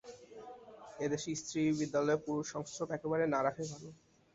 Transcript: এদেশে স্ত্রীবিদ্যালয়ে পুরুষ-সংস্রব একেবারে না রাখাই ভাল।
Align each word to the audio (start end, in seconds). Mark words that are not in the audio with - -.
এদেশে 0.99 1.29
স্ত্রীবিদ্যালয়ে 1.41 2.23
পুরুষ-সংস্রব 2.25 2.89
একেবারে 2.93 3.23
না 3.27 3.39
রাখাই 3.41 3.67
ভাল। 3.71 3.83